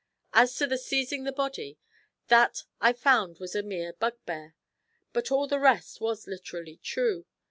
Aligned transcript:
As 0.33 0.55
to 0.55 0.65
the 0.65 0.79
seizing 0.79 1.25
the 1.25 1.31
body, 1.31 1.77
that 2.27 2.63
I 2.81 2.91
found 2.91 3.37
was 3.37 3.53
a 3.55 3.61
mere 3.61 3.93
bugbear; 3.93 4.55
but 5.13 5.29
all 5.29 5.45
the 5.45 5.59
rest 5.59 6.01
was 6.01 6.25
literally 6.25 6.77
true. 6.77 7.27